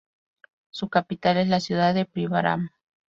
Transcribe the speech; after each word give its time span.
Su 0.71 0.89
capital 0.89 1.37
es 1.37 1.47
la 1.47 1.59
ciudad 1.59 1.93
de 1.93 2.05
Příbram. 2.05 2.71